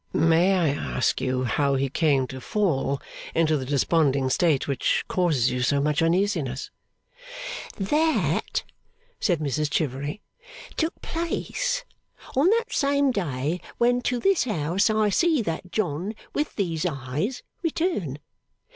'May 0.13 0.55
I 0.55 0.69
ask 0.69 1.21
you 1.21 1.43
how 1.43 1.75
he 1.75 1.87
came 1.87 2.25
to 2.25 2.41
fall 2.41 2.99
into 3.35 3.55
the 3.55 3.67
desponding 3.67 4.31
state 4.31 4.67
which 4.67 5.05
causes 5.07 5.51
you 5.51 5.61
so 5.61 5.79
much 5.79 6.01
uneasiness?' 6.01 6.71
'That,' 7.77 8.63
said 9.19 9.37
Mrs 9.37 9.69
Chivery, 9.69 10.23
'took 10.75 10.99
place 11.03 11.85
on 12.35 12.49
that 12.49 12.73
same 12.73 13.11
day 13.11 13.61
when 13.77 14.01
to 14.01 14.17
this 14.19 14.45
house 14.45 14.89
I 14.89 15.09
see 15.09 15.39
that 15.43 15.71
John 15.71 16.15
with 16.33 16.55
these 16.55 16.83
eyes 16.83 17.43
return. 17.61 18.17